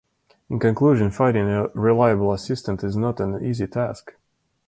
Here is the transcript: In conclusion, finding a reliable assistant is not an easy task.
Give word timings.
In 0.49 0.57
conclusion, 0.57 1.11
finding 1.11 1.47
a 1.47 1.67
reliable 1.75 2.33
assistant 2.33 2.83
is 2.83 2.97
not 2.97 3.19
an 3.19 3.45
easy 3.45 3.67
task. 3.67 4.15